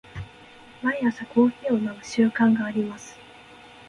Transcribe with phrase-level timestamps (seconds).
[0.81, 3.19] 毎朝コーヒーを飲む習慣があります。